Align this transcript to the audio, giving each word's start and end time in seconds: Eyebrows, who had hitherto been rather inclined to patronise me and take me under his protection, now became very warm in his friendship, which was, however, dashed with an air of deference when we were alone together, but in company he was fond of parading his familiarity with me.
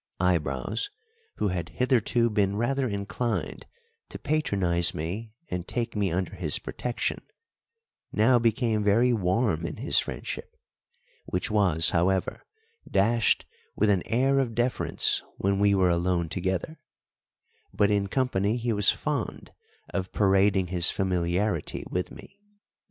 Eyebrows, 0.19 0.89
who 1.35 1.49
had 1.49 1.69
hitherto 1.77 2.31
been 2.31 2.55
rather 2.55 2.87
inclined 2.89 3.67
to 4.09 4.17
patronise 4.17 4.95
me 4.95 5.35
and 5.47 5.67
take 5.67 5.95
me 5.95 6.11
under 6.11 6.33
his 6.33 6.57
protection, 6.57 7.21
now 8.11 8.39
became 8.39 8.83
very 8.83 9.13
warm 9.13 9.63
in 9.63 9.77
his 9.77 9.99
friendship, 9.99 10.57
which 11.27 11.51
was, 11.51 11.91
however, 11.91 12.43
dashed 12.89 13.45
with 13.75 13.91
an 13.91 14.01
air 14.07 14.39
of 14.39 14.55
deference 14.55 15.23
when 15.37 15.59
we 15.59 15.75
were 15.75 15.89
alone 15.89 16.29
together, 16.29 16.79
but 17.71 17.91
in 17.91 18.07
company 18.07 18.57
he 18.57 18.73
was 18.73 18.89
fond 18.89 19.53
of 19.93 20.11
parading 20.11 20.65
his 20.69 20.89
familiarity 20.89 21.83
with 21.91 22.09
me. 22.09 22.39